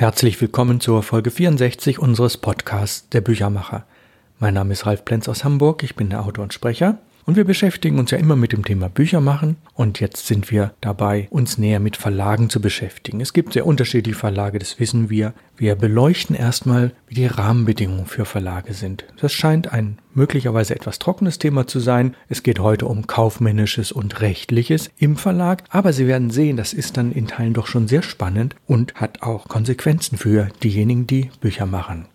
Herzlich 0.00 0.40
willkommen 0.40 0.80
zur 0.80 1.02
Folge 1.02 1.30
64 1.30 1.98
unseres 1.98 2.38
Podcasts 2.38 3.10
Der 3.10 3.20
Büchermacher. 3.20 3.84
Mein 4.38 4.54
Name 4.54 4.72
ist 4.72 4.86
Ralf 4.86 5.04
Plenz 5.04 5.28
aus 5.28 5.44
Hamburg, 5.44 5.82
ich 5.82 5.94
bin 5.94 6.08
der 6.08 6.24
Autor 6.24 6.44
und 6.44 6.54
Sprecher 6.54 6.96
und 7.26 7.36
wir 7.36 7.44
beschäftigen 7.44 7.98
uns 7.98 8.10
ja 8.10 8.18
immer 8.18 8.36
mit 8.36 8.52
dem 8.52 8.64
Thema 8.64 8.88
Bücher 8.88 9.20
machen 9.20 9.56
und 9.74 10.00
jetzt 10.00 10.26
sind 10.26 10.50
wir 10.50 10.72
dabei, 10.80 11.28
uns 11.30 11.58
näher 11.58 11.80
mit 11.80 11.96
Verlagen 11.96 12.50
zu 12.50 12.60
beschäftigen. 12.60 13.20
Es 13.20 13.32
gibt 13.32 13.52
sehr 13.52 13.66
unterschiedliche 13.66 14.18
Verlage, 14.18 14.58
das 14.58 14.80
wissen 14.80 15.10
wir. 15.10 15.34
Wir 15.56 15.74
beleuchten 15.74 16.34
erstmal, 16.34 16.92
wie 17.06 17.14
die 17.14 17.26
Rahmenbedingungen 17.26 18.06
für 18.06 18.24
Verlage 18.24 18.74
sind. 18.74 19.04
Das 19.20 19.32
scheint 19.32 19.72
ein 19.72 19.98
möglicherweise 20.14 20.74
etwas 20.74 20.98
trockenes 20.98 21.38
Thema 21.38 21.66
zu 21.66 21.80
sein. 21.80 22.16
Es 22.28 22.42
geht 22.42 22.58
heute 22.58 22.86
um 22.86 23.06
kaufmännisches 23.06 23.92
und 23.92 24.20
rechtliches 24.20 24.90
im 24.98 25.16
Verlag, 25.16 25.64
aber 25.70 25.92
Sie 25.92 26.06
werden 26.06 26.30
sehen, 26.30 26.56
das 26.56 26.72
ist 26.72 26.96
dann 26.96 27.12
in 27.12 27.26
Teilen 27.26 27.54
doch 27.54 27.66
schon 27.66 27.88
sehr 27.88 28.02
spannend 28.02 28.56
und 28.66 28.94
hat 28.94 29.22
auch 29.22 29.48
Konsequenzen 29.48 30.18
für 30.18 30.48
diejenigen, 30.62 31.06
die 31.06 31.30
Bücher 31.40 31.66
machen. 31.66 32.06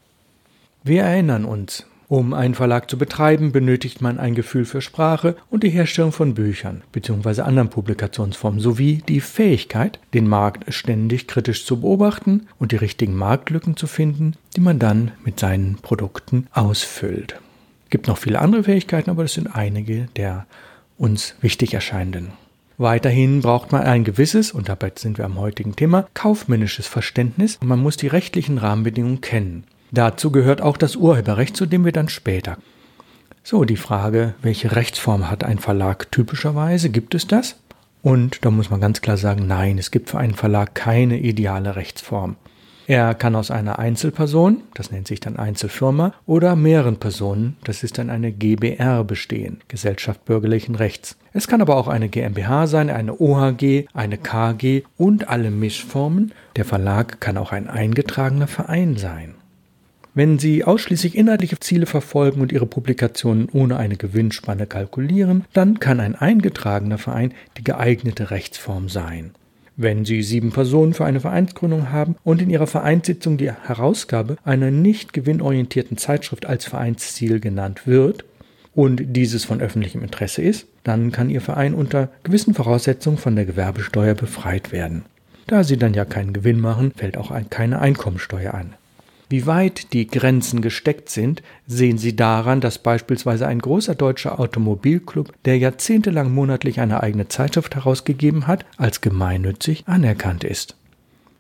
Wir 0.84 1.04
erinnern 1.04 1.46
uns, 1.46 1.86
um 2.08 2.34
einen 2.34 2.56
Verlag 2.56 2.90
zu 2.90 2.98
betreiben, 2.98 3.52
benötigt 3.52 4.02
man 4.02 4.20
ein 4.20 4.36
Gefühl 4.36 4.66
für 4.66 4.82
Sprache 4.82 5.36
und 5.50 5.64
die 5.64 5.70
Herstellung 5.70 6.12
von 6.12 6.34
Büchern 6.34 6.84
bzw. 6.92 7.42
anderen 7.42 7.70
Publikationsformen 7.70 8.60
sowie 8.60 9.02
die 9.08 9.22
Fähigkeit, 9.22 10.00
den 10.14 10.28
Markt 10.28 10.74
ständig 10.74 11.28
kritisch 11.28 11.66
zu 11.66 11.82
beobachten 11.82 12.48
und 12.60 12.72
die 12.72 12.78
richtigen 12.78 13.16
Marktlücken 13.16 13.76
zu 13.78 13.88
finden, 13.88 14.34
die 14.56 14.62
man 14.62 14.80
dann 14.80 15.12
mit 15.24 15.40
seinen 15.40 15.76
Produkten 15.76 16.48
ausfüllt. 16.54 17.40
Es 17.86 17.90
gibt 17.90 18.08
noch 18.08 18.18
viele 18.18 18.40
andere 18.40 18.64
Fähigkeiten, 18.64 19.10
aber 19.10 19.24
das 19.24 19.34
sind 19.34 19.56
einige 19.56 20.08
der 20.16 20.46
uns 20.98 21.36
wichtig 21.42 21.74
erscheinenden. 21.74 22.30
Weiterhin 22.78 23.42
braucht 23.42 23.72
man 23.72 23.84
ein 23.84 24.04
gewisses, 24.04 24.52
und 24.52 24.68
dabei 24.68 24.92
sind 24.96 25.18
wir 25.18 25.26
am 25.26 25.40
heutigen 25.40 25.76
Thema, 25.76 26.08
kaufmännisches 26.14 26.88
Verständnis 26.88 27.58
und 27.62 27.70
man 27.70 27.80
muss 27.80 27.96
die 27.96 28.08
rechtlichen 28.08 28.58
Rahmenbedingungen 28.58 29.22
kennen. 29.22 29.64
Dazu 29.96 30.30
gehört 30.30 30.62
auch 30.62 30.76
das 30.76 30.98
Urheberrecht, 30.98 31.56
zu 31.56 31.66
dem 31.66 31.86
wir 31.86 31.94
dann 31.94 32.10
später. 32.10 32.58
So, 33.44 33.64
die 33.64 33.78
Frage, 33.78 34.34
welche 34.42 34.76
Rechtsform 34.76 35.32
hat 35.32 35.46
ein 35.46 35.58
Verlag 35.58 36.12
typischerweise? 36.12 36.90
Gibt 36.90 37.16
es 37.16 37.28
das? 37.28 37.56
Und 38.02 38.44
da 38.44 38.52
muss 38.52 38.70
man 38.70 38.82
ganz 38.82 39.00
klar 39.00 39.16
sagen, 39.16 39.48
nein, 39.48 39.78
es 39.78 39.92
gibt 39.92 40.10
für 40.10 40.18
einen 40.18 40.34
Verlag 40.34 40.76
keine 40.76 41.18
ideale 41.18 41.78
Rechtsform. 41.78 42.36
Er 42.88 43.14
kann 43.14 43.38
aus 43.38 43.52
einer 43.52 43.80
Einzelperson, 43.80 44.64
das 44.74 44.92
nennt 44.92 45.08
sich 45.08 45.22
dann 45.22 45.38
Einzelfirma, 45.38 46.14
oder 46.26 46.58
mehreren 46.58 46.98
Personen, 46.98 47.56
das 47.64 47.82
ist 47.82 47.98
dann 47.98 48.10
eine 48.10 48.34
GBR 48.34 49.06
bestehen, 49.06 49.62
Gesellschaft 49.70 50.26
bürgerlichen 50.26 50.76
Rechts. 50.76 51.18
Es 51.32 51.48
kann 51.48 51.62
aber 51.62 51.78
auch 51.78 51.88
eine 51.88 52.10
GmbH 52.10 52.68
sein, 52.68 52.90
eine 52.90 53.18
OHG, 53.18 53.88
eine 53.94 54.18
KG 54.18 54.84
und 54.98 55.30
alle 55.30 55.52
Mischformen. 55.52 56.34
Der 56.58 56.66
Verlag 56.66 57.22
kann 57.22 57.38
auch 57.38 57.54
ein 57.54 57.70
eingetragener 57.70 58.48
Verein 58.48 58.98
sein. 58.98 59.36
Wenn 60.18 60.40
Sie 60.40 60.64
ausschließlich 60.64 61.14
inhaltliche 61.18 61.60
Ziele 61.60 61.86
verfolgen 61.86 62.40
und 62.40 62.54
Ihre 62.54 62.66
Publikationen 62.66 63.50
ohne 63.52 63.76
eine 63.76 63.98
Gewinnspanne 63.98 64.66
kalkulieren, 64.66 65.44
dann 65.52 65.82
kann 65.82 66.00
ein 66.00 66.16
eingetragener 66.16 66.98
Verein 66.98 67.34
die 67.58 67.66
geeignete 67.66 68.32
Rechtsform 68.32 68.88
sein. 68.88 69.32
Wenn 69.76 70.06
Sie 70.06 70.24
sieben 70.24 70.54
Personen 70.54 70.94
für 70.94 71.04
eine 71.04 71.20
Vereinsgründung 71.20 71.92
haben 71.92 72.16
und 72.24 72.42
in 72.42 72.50
Ihrer 72.50 72.66
Vereinssitzung 72.66 73.36
die 73.36 73.52
Herausgabe 73.52 74.38
einer 74.46 74.72
nicht 74.72 75.12
gewinnorientierten 75.12 75.98
Zeitschrift 75.98 76.46
als 76.46 76.64
Vereinsziel 76.64 77.42
genannt 77.42 77.86
wird 77.86 78.24
und 78.74 79.02
dieses 79.18 79.44
von 79.44 79.60
öffentlichem 79.60 80.02
Interesse 80.02 80.42
ist, 80.42 80.66
dann 80.86 81.12
kann 81.12 81.30
Ihr 81.30 81.42
Verein 81.42 81.74
unter 81.74 82.08
gewissen 82.24 82.54
Voraussetzungen 82.54 83.18
von 83.18 83.36
der 83.36 83.44
Gewerbesteuer 83.44 84.14
befreit 84.14 84.72
werden. 84.72 85.04
Da 85.48 85.66
Sie 85.66 85.76
dann 85.76 85.94
ja 85.94 86.06
keinen 86.06 86.32
Gewinn 86.32 86.62
machen, 86.62 86.94
fällt 86.96 87.18
auch 87.18 87.34
keine 87.50 87.82
Einkommensteuer 87.82 88.54
an. 88.54 88.76
Wie 89.28 89.48
weit 89.48 89.94
die 89.94 90.08
Grenzen 90.08 90.62
gesteckt 90.62 91.10
sind, 91.10 91.42
sehen 91.66 91.98
Sie 91.98 92.16
daran, 92.16 92.62
dass 92.62 92.78
beispielsweise 92.78 93.48
ein 93.48 93.60
großer 93.60 93.96
deutscher 93.96 94.40
Automobilclub, 94.40 95.34
der 95.46 95.58
jahrzehntelang 95.58 96.32
monatlich 96.32 96.80
eine 96.80 97.02
eigene 97.02 97.28
Zeitschrift 97.28 97.76
herausgegeben 97.76 98.46
hat, 98.46 98.66
als 98.78 99.02
gemeinnützig 99.02 99.84
anerkannt 99.88 100.44
ist. 100.44 100.76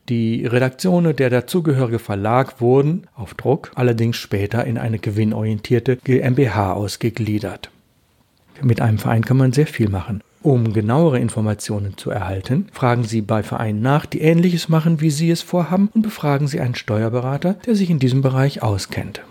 Die 0.09 0.45
Redaktionen 0.45 1.15
der 1.15 1.29
dazugehörige 1.29 1.99
Verlag 1.99 2.61
wurden, 2.61 3.07
auf 3.15 3.33
Druck, 3.33 3.71
allerdings 3.75 4.17
später 4.17 4.65
in 4.65 4.77
eine 4.77 4.99
gewinnorientierte 4.99 5.97
GmbH 5.97 6.73
ausgegliedert. 6.73 7.71
Mit 8.61 8.81
einem 8.81 8.99
Verein 8.99 9.25
kann 9.25 9.37
man 9.37 9.51
sehr 9.51 9.67
viel 9.67 9.89
machen. 9.89 10.21
Um 10.45 10.73
genauere 10.73 11.17
Informationen 11.17 11.97
zu 11.97 12.11
erhalten, 12.11 12.67
fragen 12.71 13.03
Sie 13.03 13.21
bei 13.21 13.41
Vereinen 13.41 13.81
nach, 13.81 14.05
die 14.05 14.21
Ähnliches 14.21 14.69
machen, 14.69 15.01
wie 15.01 15.09
Sie 15.09 15.31
es 15.31 15.41
vorhaben, 15.41 15.89
und 15.95 16.03
befragen 16.03 16.47
Sie 16.47 16.59
einen 16.59 16.75
Steuerberater, 16.75 17.55
der 17.65 17.73
sich 17.75 17.89
in 17.89 17.97
diesem 17.97 18.21
Bereich 18.21 18.61
auskennt. 18.61 19.23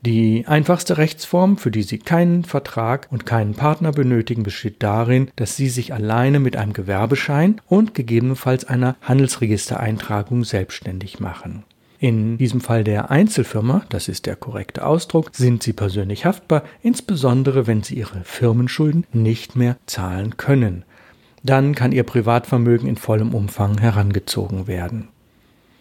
Die 0.00 0.44
einfachste 0.48 0.98
Rechtsform, 0.98 1.58
für 1.58 1.70
die 1.70 1.84
Sie 1.84 1.98
keinen 1.98 2.42
Vertrag 2.42 3.06
und 3.12 3.24
keinen 3.24 3.54
Partner 3.54 3.92
benötigen, 3.92 4.42
besteht 4.42 4.82
darin, 4.82 5.30
dass 5.36 5.54
Sie 5.54 5.68
sich 5.68 5.94
alleine 5.94 6.40
mit 6.40 6.56
einem 6.56 6.72
Gewerbeschein 6.72 7.60
und 7.68 7.94
gegebenenfalls 7.94 8.64
einer 8.64 8.96
Handelsregistereintragung 9.00 10.42
selbstständig 10.42 11.20
machen. 11.20 11.62
In 12.02 12.36
diesem 12.36 12.60
Fall 12.60 12.82
der 12.82 13.12
Einzelfirma, 13.12 13.84
das 13.88 14.08
ist 14.08 14.26
der 14.26 14.34
korrekte 14.34 14.84
Ausdruck, 14.84 15.30
sind 15.34 15.62
Sie 15.62 15.72
persönlich 15.72 16.24
haftbar, 16.24 16.64
insbesondere 16.82 17.68
wenn 17.68 17.84
Sie 17.84 17.94
Ihre 17.94 18.24
Firmenschulden 18.24 19.06
nicht 19.12 19.54
mehr 19.54 19.76
zahlen 19.86 20.36
können. 20.36 20.84
Dann 21.44 21.76
kann 21.76 21.92
Ihr 21.92 22.02
Privatvermögen 22.02 22.88
in 22.88 22.96
vollem 22.96 23.32
Umfang 23.32 23.78
herangezogen 23.78 24.66
werden. 24.66 25.10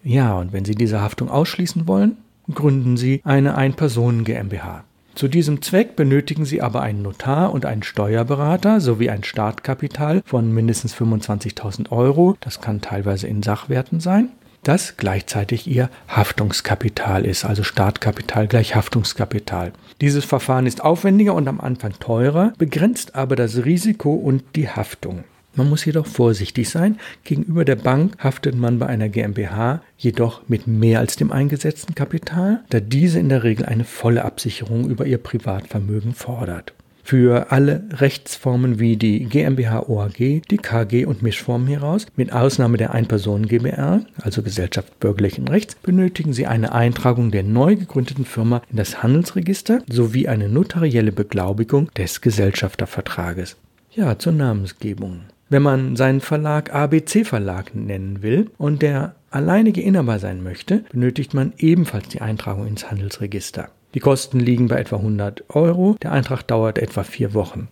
Ja, 0.04 0.38
und 0.38 0.54
wenn 0.54 0.64
Sie 0.64 0.76
diese 0.76 1.02
Haftung 1.02 1.28
ausschließen 1.28 1.88
wollen, 1.88 2.18
gründen 2.54 2.98
Sie 2.98 3.22
eine 3.24 3.56
Ein-Personen 3.56 4.24
GmbH. 4.24 4.84
Zu 5.16 5.28
diesem 5.28 5.64
Zweck 5.64 5.96
benötigen 5.96 6.46
Sie 6.46 6.62
aber 6.62 6.84
einen 6.84 7.02
Notar 7.02 7.52
und 7.52 7.66
einen 7.66 7.81
Steuerberater 7.81 8.80
sowie 8.80 9.10
ein 9.10 9.24
Startkapital 9.24 10.22
von 10.24 10.54
mindestens 10.54 10.94
25.000 10.94 11.92
Euro, 11.92 12.38
das 12.42 12.62
kann 12.62 12.80
teilweise 12.80 13.26
in 13.26 13.42
Sachwerten 13.42 14.00
sein, 14.00 14.30
das 14.64 14.98
gleichzeitig 14.98 15.68
ihr 15.68 15.90
Haftungskapital 16.08 17.26
ist, 17.26 17.46
also 17.46 17.64
Startkapital 17.64 18.48
gleich 18.48 18.76
Haftungskapital. 18.76 19.74
Dieses 20.02 20.26
Verfahren 20.26 20.68
ist 20.68 20.84
aufwendiger 20.84 21.34
und 21.34 21.48
am 21.48 21.60
Anfang 21.60 21.94
teurer, 22.00 22.54
begrenzt 22.58 23.16
aber 23.16 23.36
das 23.36 23.66
Risiko 23.66 24.14
und 24.14 24.44
die 24.56 24.70
Haftung. 24.70 25.24
Man 25.54 25.70
muss 25.70 25.84
jedoch 25.84 26.06
vorsichtig 26.06 26.70
sein. 26.70 26.98
Gegenüber 27.26 27.66
der 27.66 27.76
Bank 27.76 28.14
haftet 28.20 28.56
man 28.56 28.80
bei 28.80 28.88
einer 28.88 29.10
GmbH 29.10 29.82
jedoch 29.98 30.44
mit 30.48 30.66
mehr 30.66 31.00
als 31.00 31.18
dem 31.18 31.32
eingesetzten 31.32 31.94
Kapital, 31.94 32.64
da 32.70 32.80
diese 32.80 33.20
in 33.20 33.28
der 33.28 33.44
Regel 33.44 33.66
eine 33.66 33.84
volle 33.84 34.24
Absicherung 34.24 34.90
über 34.90 35.06
ihr 35.06 35.18
Privatvermögen 35.18 36.14
fordert 36.14 36.74
für 37.03 37.51
alle 37.51 37.84
Rechtsformen 37.91 38.79
wie 38.79 38.97
die 38.97 39.25
GmbH 39.25 39.88
OAG, 39.89 40.17
die 40.17 40.57
KG 40.57 41.06
und 41.06 41.22
Mischformen 41.22 41.67
heraus, 41.67 42.07
mit 42.16 42.34
Ausnahme 42.34 42.78
der 42.78 42.94
Ein-Personen 42.94 43.47
GbR, 43.47 44.01
also 44.22 44.41
Gesellschaft 44.44 45.00
bürgerlichen 45.00 45.47
Rechts, 45.47 45.75
benötigen 45.75 46.34
Sie 46.34 46.47
eine 46.47 46.73
Eintragung 46.73 47.31
der 47.31 47.44
neu 47.44 47.75
gegründeten 47.75 48.25
Firma 48.25 48.62
in 48.69 48.78
das 48.78 49.03
Handelsregister 49.03 49.81
sowie 49.89 50.28
eine 50.28 50.50
notarielle 50.50 51.12
Beglaubigung 51.12 51.89
des 51.97 52.22
Gesellschaftervertrages. 52.22 53.57
Ja, 53.94 54.18
zur 54.18 54.33
Namensgebung. 54.33 55.22
Wenn 55.50 55.63
man 55.63 55.97
seinen 55.97 56.22
Verlag 56.22 56.73
ABC 56.73 57.25
Verlag 57.25 57.75
nennen 57.75 58.22
will 58.23 58.50
und 58.57 58.81
der 58.81 59.16
alleinige 59.31 59.81
Inhaber 59.81 60.18
sein 60.18 60.44
möchte, 60.44 60.85
benötigt 60.91 61.33
man 61.33 61.51
ebenfalls 61.57 62.07
die 62.07 62.22
Eintragung 62.22 62.68
ins 62.68 62.89
Handelsregister. 62.89 63.69
Die 63.94 64.00
Kosten 64.00 64.40
liegen 64.40 64.68
bei 64.68 64.78
etwa 64.78 64.97
100 64.97 65.44
Euro. 65.50 65.96
Der 66.02 66.12
Eintrag 66.12 66.44
dauert 66.44 66.78
etwa 66.78 67.03
vier 67.03 67.34
Wochen. 67.34 67.68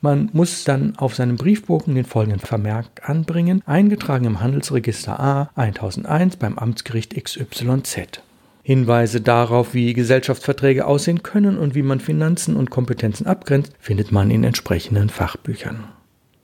Man 0.00 0.30
muss 0.32 0.64
dann 0.64 0.96
auf 0.96 1.14
seinem 1.14 1.36
Briefbogen 1.36 1.94
den 1.94 2.04
folgenden 2.04 2.40
Vermerk 2.40 2.86
anbringen, 3.02 3.62
eingetragen 3.66 4.26
im 4.26 4.40
Handelsregister 4.40 5.18
A 5.18 5.50
1001 5.56 6.36
beim 6.36 6.58
Amtsgericht 6.58 7.20
XYZ. 7.20 8.22
Hinweise 8.62 9.20
darauf, 9.20 9.74
wie 9.74 9.92
Gesellschaftsverträge 9.94 10.86
aussehen 10.86 11.22
können 11.22 11.56
und 11.56 11.74
wie 11.74 11.82
man 11.82 12.00
Finanzen 12.00 12.56
und 12.56 12.70
Kompetenzen 12.70 13.26
abgrenzt, 13.26 13.72
findet 13.78 14.12
man 14.12 14.30
in 14.30 14.44
entsprechenden 14.44 15.08
Fachbüchern. 15.08 15.84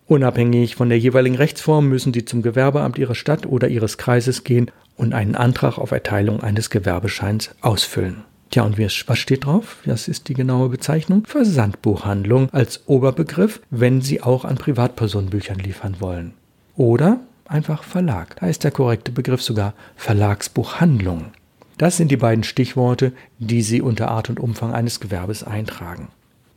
Unabhängig 0.06 0.76
von 0.76 0.88
der 0.88 0.98
jeweiligen 0.98 1.36
Rechtsform 1.36 1.88
müssen 1.88 2.12
Sie 2.12 2.24
zum 2.24 2.42
Gewerbeamt 2.42 2.98
Ihrer 2.98 3.14
Stadt 3.14 3.46
oder 3.46 3.68
Ihres 3.68 3.98
Kreises 3.98 4.44
gehen 4.44 4.70
und 4.96 5.14
einen 5.14 5.36
Antrag 5.36 5.78
auf 5.78 5.90
Erteilung 5.90 6.42
eines 6.42 6.70
Gewerbescheins 6.70 7.50
ausfüllen. 7.60 8.24
Tja, 8.52 8.64
und 8.64 8.78
was 8.78 9.18
steht 9.18 9.46
drauf? 9.46 9.78
Das 9.86 10.08
ist 10.08 10.28
die 10.28 10.34
genaue 10.34 10.68
Bezeichnung. 10.68 11.24
Versandbuchhandlung 11.24 12.50
als 12.52 12.82
Oberbegriff, 12.86 13.62
wenn 13.70 14.02
Sie 14.02 14.20
auch 14.20 14.44
an 14.44 14.56
Privatpersonenbüchern 14.56 15.58
liefern 15.58 15.96
wollen. 16.00 16.34
Oder 16.76 17.20
einfach 17.46 17.82
Verlag. 17.82 18.36
Da 18.38 18.48
ist 18.48 18.62
der 18.62 18.70
korrekte 18.70 19.10
Begriff 19.10 19.40
sogar 19.40 19.72
Verlagsbuchhandlung. 19.96 21.32
Das 21.78 21.96
sind 21.96 22.10
die 22.10 22.18
beiden 22.18 22.44
Stichworte, 22.44 23.14
die 23.38 23.62
Sie 23.62 23.80
unter 23.80 24.10
Art 24.10 24.28
und 24.28 24.38
Umfang 24.38 24.74
eines 24.74 25.00
Gewerbes 25.00 25.42
eintragen. 25.44 26.08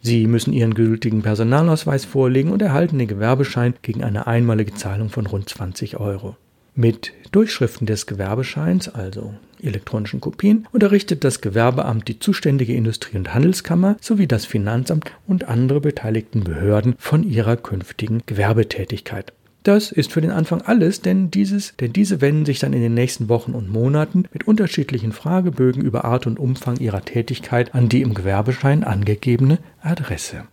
Sie 0.01 0.27
müssen 0.27 0.51
Ihren 0.51 0.73
gültigen 0.73 1.21
Personalausweis 1.21 2.03
vorlegen 2.03 2.51
und 2.51 2.61
erhalten 2.61 2.99
den 2.99 3.07
Gewerbeschein 3.07 3.73
gegen 3.81 4.03
eine 4.03 4.27
einmalige 4.27 4.73
Zahlung 4.73 5.07
von 5.07 5.27
rund 5.27 5.47
20 5.47 5.97
Euro. 5.97 6.35
Mit 6.77 7.13
Durchschriften 7.31 7.87
des 7.87 8.05
Gewerbescheins, 8.05 8.89
also 8.89 9.33
elektronischen 9.61 10.19
Kopien, 10.19 10.67
unterrichtet 10.73 11.23
das 11.23 11.39
Gewerbeamt 11.39 12.09
die 12.09 12.19
zuständige 12.19 12.73
Industrie- 12.73 13.17
und 13.17 13.33
Handelskammer 13.33 13.95
sowie 14.01 14.27
das 14.27 14.45
Finanzamt 14.45 15.09
und 15.25 15.47
andere 15.47 15.79
beteiligten 15.79 16.43
Behörden 16.43 16.95
von 16.97 17.23
ihrer 17.23 17.55
künftigen 17.55 18.23
Gewerbetätigkeit. 18.25 19.31
Das 19.63 19.93
ist 19.93 20.11
für 20.11 20.19
den 20.19 20.31
Anfang 20.31 20.63
alles, 20.63 21.01
denn, 21.01 21.31
dieses, 21.31 21.77
denn 21.77 21.93
diese 21.93 22.19
wenden 22.19 22.45
sich 22.45 22.59
dann 22.59 22.73
in 22.73 22.81
den 22.81 22.93
nächsten 22.93 23.29
Wochen 23.29 23.53
und 23.53 23.71
Monaten 23.71 24.25
mit 24.33 24.45
unterschiedlichen 24.45 25.13
Fragebögen 25.13 25.81
über 25.81 26.03
Art 26.03 26.27
und 26.27 26.37
Umfang 26.37 26.77
ihrer 26.77 27.05
Tätigkeit 27.05 27.73
an 27.73 27.87
die 27.87 28.01
im 28.01 28.13
Gewerbeschein 28.13 28.83
angegebene 28.83 29.59
Adresse. 29.81 30.43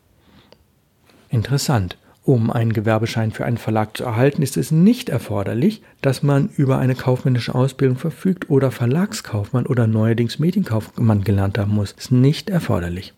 Interessant. 1.31 1.99
Um 2.25 2.53
einen 2.53 2.73
Gewerbeschein 2.73 3.33
für 3.33 3.45
einen 3.45 3.59
Verlag 3.59 3.97
zu 3.97 4.05
erhalten, 4.05 4.43
ist 4.43 4.57
es 4.57 4.71
nicht 4.71 5.09
erforderlich, 5.09 5.83
dass 6.03 6.23
man 6.23 6.51
über 6.57 6.79
eine 6.79 6.95
kaufmännische 6.95 7.55
Ausbildung 7.55 7.99
verfügt 7.99 8.49
oder 8.49 8.71
Verlagskaufmann 8.71 9.67
oder 9.67 9.89
neuerdings 9.89 10.39
Medienkaufmann 10.39 11.25
gelernt 11.25 11.59
haben 11.59 11.75
muss. 11.75 11.93
Ist 11.93 12.13
nicht 12.13 12.49
erforderlich. 12.49 13.13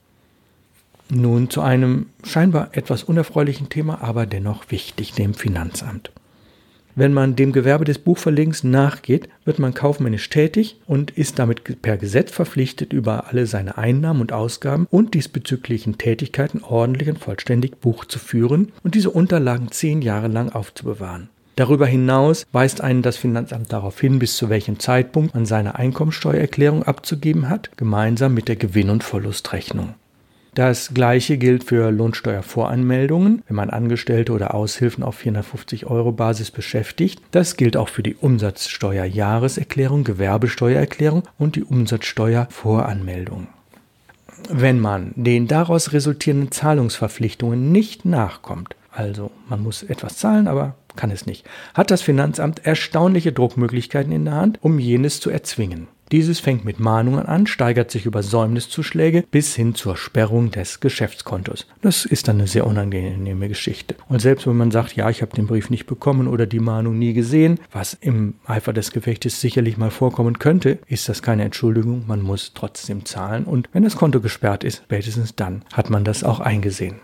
Nun 1.10 1.50
zu 1.50 1.60
einem 1.60 2.06
scheinbar 2.24 2.70
etwas 2.72 3.04
unerfreulichen 3.04 3.68
Thema, 3.68 4.00
aber 4.00 4.24
dennoch 4.24 4.70
wichtig, 4.70 5.12
dem 5.12 5.34
Finanzamt. 5.34 6.10
Wenn 6.96 7.12
man 7.12 7.34
dem 7.34 7.52
Gewerbe 7.52 7.84
des 7.84 7.98
Buchverlegens 7.98 8.62
nachgeht, 8.62 9.28
wird 9.44 9.58
man 9.58 9.74
kaufmännisch 9.74 10.30
tätig 10.30 10.76
und 10.86 11.10
ist 11.10 11.40
damit 11.40 11.82
per 11.82 11.96
Gesetz 11.96 12.30
verpflichtet, 12.30 12.92
über 12.92 13.28
alle 13.28 13.46
seine 13.46 13.76
Einnahmen 13.76 14.20
und 14.20 14.32
Ausgaben 14.32 14.86
und 14.90 15.14
diesbezüglichen 15.14 15.98
Tätigkeiten 15.98 16.62
ordentlich 16.62 17.08
und 17.08 17.18
vollständig 17.18 17.80
Buch 17.80 18.04
zu 18.04 18.20
führen 18.20 18.72
und 18.84 18.94
diese 18.94 19.10
Unterlagen 19.10 19.72
zehn 19.72 20.02
Jahre 20.02 20.28
lang 20.28 20.50
aufzubewahren. 20.50 21.30
Darüber 21.56 21.86
hinaus 21.86 22.46
weist 22.52 22.80
einen 22.80 23.02
das 23.02 23.16
Finanzamt 23.16 23.72
darauf 23.72 24.00
hin, 24.00 24.18
bis 24.18 24.36
zu 24.36 24.48
welchem 24.48 24.78
Zeitpunkt 24.78 25.34
man 25.34 25.46
seine 25.46 25.76
Einkommensteuererklärung 25.76 26.84
abzugeben 26.84 27.48
hat, 27.48 27.70
gemeinsam 27.76 28.34
mit 28.34 28.48
der 28.48 28.56
Gewinn- 28.56 28.90
und 28.90 29.04
Verlustrechnung. 29.04 29.94
Das 30.54 30.94
gleiche 30.94 31.36
gilt 31.36 31.64
für 31.64 31.90
Lohnsteuervoranmeldungen, 31.90 33.42
wenn 33.48 33.56
man 33.56 33.70
Angestellte 33.70 34.32
oder 34.32 34.54
Aushilfen 34.54 35.02
auf 35.02 35.16
450 35.16 35.86
Euro 35.86 36.12
Basis 36.12 36.52
beschäftigt. 36.52 37.20
Das 37.32 37.56
gilt 37.56 37.76
auch 37.76 37.88
für 37.88 38.04
die 38.04 38.14
Umsatzsteuerjahreserklärung, 38.14 40.04
Gewerbesteuererklärung 40.04 41.24
und 41.38 41.56
die 41.56 41.64
Umsatzsteuervoranmeldung. 41.64 43.48
Wenn 44.48 44.78
man 44.78 45.12
den 45.16 45.48
daraus 45.48 45.92
resultierenden 45.92 46.52
Zahlungsverpflichtungen 46.52 47.72
nicht 47.72 48.04
nachkommt, 48.04 48.76
also 48.94 49.30
man 49.48 49.62
muss 49.62 49.82
etwas 49.82 50.16
zahlen, 50.16 50.48
aber 50.48 50.76
kann 50.96 51.10
es 51.10 51.26
nicht, 51.26 51.44
hat 51.74 51.90
das 51.90 52.02
Finanzamt 52.02 52.64
erstaunliche 52.64 53.32
Druckmöglichkeiten 53.32 54.12
in 54.12 54.26
der 54.26 54.34
Hand, 54.34 54.58
um 54.62 54.78
jenes 54.78 55.20
zu 55.20 55.30
erzwingen. 55.30 55.88
Dieses 56.12 56.38
fängt 56.38 56.64
mit 56.64 56.78
Mahnungen 56.78 57.26
an, 57.26 57.46
steigert 57.46 57.90
sich 57.90 58.04
über 58.06 58.22
Säumniszuschläge 58.22 59.24
bis 59.30 59.56
hin 59.56 59.74
zur 59.74 59.96
Sperrung 59.96 60.50
des 60.50 60.80
Geschäftskontos. 60.80 61.66
Das 61.80 62.04
ist 62.04 62.28
dann 62.28 62.36
eine 62.36 62.46
sehr 62.46 62.66
unangenehme 62.66 63.48
Geschichte. 63.48 63.96
Und 64.08 64.20
selbst 64.20 64.46
wenn 64.46 64.56
man 64.56 64.70
sagt, 64.70 64.94
ja, 64.94 65.08
ich 65.08 65.22
habe 65.22 65.34
den 65.34 65.46
Brief 65.46 65.70
nicht 65.70 65.86
bekommen 65.86 66.28
oder 66.28 66.46
die 66.46 66.60
Mahnung 66.60 66.98
nie 66.98 67.14
gesehen, 67.14 67.58
was 67.72 67.94
im 67.94 68.34
Eifer 68.44 68.72
des 68.72 68.92
Gefechtes 68.92 69.40
sicherlich 69.40 69.78
mal 69.78 69.90
vorkommen 69.90 70.38
könnte, 70.38 70.78
ist 70.86 71.08
das 71.08 71.22
keine 71.22 71.44
Entschuldigung, 71.44 72.04
man 72.06 72.20
muss 72.20 72.52
trotzdem 72.54 73.06
zahlen 73.06 73.44
und 73.44 73.68
wenn 73.72 73.82
das 73.82 73.96
Konto 73.96 74.20
gesperrt 74.20 74.62
ist, 74.62 74.82
spätestens 74.84 75.34
dann 75.34 75.64
hat 75.72 75.88
man 75.90 76.04
das 76.04 76.22
auch 76.22 76.38
eingesehen. 76.38 77.00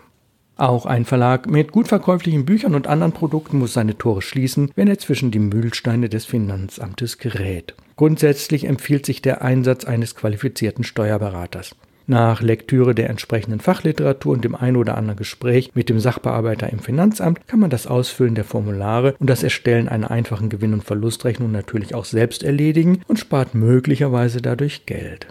Auch 0.61 0.85
ein 0.85 1.05
Verlag 1.05 1.49
mit 1.49 1.71
gut 1.71 1.87
verkäuflichen 1.87 2.45
Büchern 2.45 2.75
und 2.75 2.85
anderen 2.85 3.13
Produkten 3.13 3.57
muss 3.57 3.73
seine 3.73 3.97
Tore 3.97 4.21
schließen, 4.21 4.69
wenn 4.75 4.87
er 4.87 4.99
zwischen 4.99 5.31
die 5.31 5.39
Mühlsteine 5.39 6.07
des 6.07 6.25
Finanzamtes 6.25 7.17
gerät. 7.17 7.73
Grundsätzlich 7.95 8.65
empfiehlt 8.65 9.07
sich 9.07 9.23
der 9.23 9.41
Einsatz 9.41 9.85
eines 9.85 10.13
qualifizierten 10.13 10.83
Steuerberaters. 10.83 11.75
Nach 12.05 12.43
Lektüre 12.43 12.93
der 12.93 13.09
entsprechenden 13.09 13.59
Fachliteratur 13.59 14.33
und 14.33 14.45
dem 14.45 14.53
ein 14.53 14.75
oder 14.75 14.99
anderen 14.99 15.17
Gespräch 15.17 15.71
mit 15.73 15.89
dem 15.89 15.99
Sachbearbeiter 15.99 16.71
im 16.71 16.77
Finanzamt 16.77 17.47
kann 17.47 17.59
man 17.59 17.71
das 17.71 17.87
Ausfüllen 17.87 18.35
der 18.35 18.43
Formulare 18.43 19.15
und 19.17 19.31
das 19.31 19.41
Erstellen 19.41 19.89
einer 19.89 20.11
einfachen 20.11 20.49
Gewinn- 20.49 20.73
und 20.73 20.83
Verlustrechnung 20.83 21.51
natürlich 21.51 21.95
auch 21.95 22.05
selbst 22.05 22.43
erledigen 22.43 23.01
und 23.07 23.17
spart 23.17 23.55
möglicherweise 23.55 24.43
dadurch 24.43 24.85
Geld. 24.85 25.25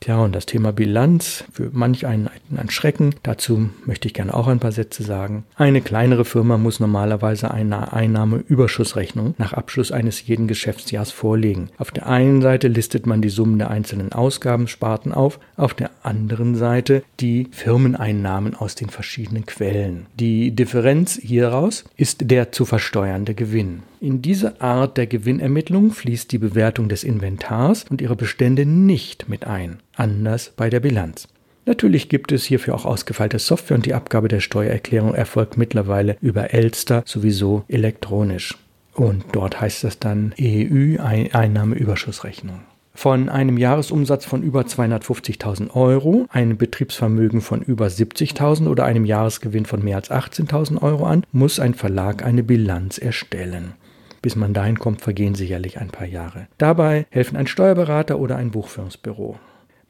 Tja, 0.00 0.24
und 0.24 0.34
das 0.34 0.46
Thema 0.46 0.72
Bilanz 0.72 1.44
für 1.52 1.68
manch 1.72 2.06
einen 2.06 2.30
ein 2.56 2.70
Schrecken. 2.70 3.14
Dazu 3.22 3.68
möchte 3.84 4.08
ich 4.08 4.14
gerne 4.14 4.32
auch 4.32 4.46
ein 4.46 4.58
paar 4.58 4.72
Sätze 4.72 5.02
sagen. 5.02 5.44
Eine 5.56 5.82
kleinere 5.82 6.24
Firma 6.24 6.56
muss 6.56 6.80
normalerweise 6.80 7.50
eine 7.50 7.92
Einnahmeüberschussrechnung 7.92 9.34
nach 9.36 9.52
Abschluss 9.52 9.92
eines 9.92 10.26
jeden 10.26 10.48
Geschäftsjahrs 10.48 11.10
vorlegen. 11.10 11.68
Auf 11.76 11.90
der 11.90 12.06
einen 12.06 12.40
Seite 12.40 12.68
listet 12.68 13.06
man 13.06 13.20
die 13.20 13.28
Summen 13.28 13.58
der 13.58 13.70
einzelnen 13.70 14.12
Ausgabensparten 14.12 15.12
auf, 15.12 15.38
auf 15.58 15.74
der 15.74 15.90
anderen 16.02 16.54
Seite 16.54 17.02
die 17.20 17.48
Firmeneinnahmen 17.50 18.54
aus 18.54 18.76
den 18.76 18.88
verschiedenen 18.88 19.44
Quellen. 19.44 20.06
Die 20.14 20.52
Differenz 20.52 21.18
hieraus 21.20 21.84
ist 21.98 22.30
der 22.30 22.52
zu 22.52 22.64
versteuernde 22.64 23.34
Gewinn. 23.34 23.82
In 24.02 24.22
diese 24.22 24.62
Art 24.62 24.96
der 24.96 25.06
Gewinnermittlung 25.06 25.90
fließt 25.90 26.32
die 26.32 26.38
Bewertung 26.38 26.88
des 26.88 27.04
Inventars 27.04 27.84
und 27.90 28.00
ihrer 28.00 28.16
Bestände 28.16 28.64
nicht 28.64 29.28
mit 29.28 29.46
ein, 29.46 29.80
anders 29.94 30.54
bei 30.56 30.70
der 30.70 30.80
Bilanz. 30.80 31.28
Natürlich 31.66 32.08
gibt 32.08 32.32
es 32.32 32.44
hierfür 32.44 32.74
auch 32.74 32.86
ausgefeilte 32.86 33.38
Software 33.38 33.76
und 33.76 33.84
die 33.84 33.92
Abgabe 33.92 34.28
der 34.28 34.40
Steuererklärung 34.40 35.14
erfolgt 35.14 35.58
mittlerweile 35.58 36.16
über 36.22 36.54
Elster 36.54 37.02
sowieso 37.04 37.64
elektronisch. 37.68 38.56
Und 38.94 39.22
dort 39.32 39.60
heißt 39.60 39.84
das 39.84 39.98
dann 39.98 40.32
EU 40.40 40.96
Einnahmeüberschussrechnung. 40.98 42.60
Von 42.94 43.28
einem 43.28 43.58
Jahresumsatz 43.58 44.24
von 44.24 44.42
über 44.42 44.62
250.000 44.62 45.74
Euro, 45.74 46.26
einem 46.30 46.56
Betriebsvermögen 46.56 47.42
von 47.42 47.60
über 47.60 47.86
70.000 47.86 48.66
oder 48.66 48.86
einem 48.86 49.04
Jahresgewinn 49.04 49.66
von 49.66 49.84
mehr 49.84 49.96
als 49.96 50.10
18.000 50.10 50.80
Euro 50.80 51.04
an, 51.04 51.24
muss 51.32 51.60
ein 51.60 51.74
Verlag 51.74 52.24
eine 52.24 52.42
Bilanz 52.42 52.96
erstellen. 52.96 53.74
Bis 54.22 54.36
man 54.36 54.52
dahin 54.52 54.78
kommt, 54.78 55.00
vergehen 55.00 55.34
sicherlich 55.34 55.78
ein 55.78 55.88
paar 55.88 56.06
Jahre. 56.06 56.46
Dabei 56.58 57.06
helfen 57.10 57.36
ein 57.36 57.46
Steuerberater 57.46 58.18
oder 58.18 58.36
ein 58.36 58.50
Buchführungsbüro. 58.50 59.38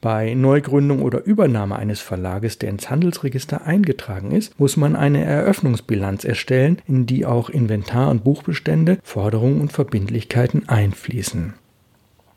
Bei 0.01 0.33
Neugründung 0.33 1.03
oder 1.03 1.25
Übernahme 1.25 1.77
eines 1.77 2.01
Verlages, 2.01 2.59
der 2.59 2.71
ins 2.71 2.89
Handelsregister 2.89 3.67
eingetragen 3.67 4.31
ist, 4.33 4.59
muss 4.59 4.79
man 4.79 4.97
eine 4.97 5.23
Eröffnungsbilanz 5.23 6.25
erstellen, 6.25 6.79
in 6.87 7.05
die 7.05 7.27
auch 7.27 7.51
Inventar- 7.51 8.11
und 8.11 8.25
Buchbestände, 8.25 8.99
Forderungen 9.03 9.61
und 9.61 9.73
Verbindlichkeiten 9.73 10.69
einfließen. 10.71 11.53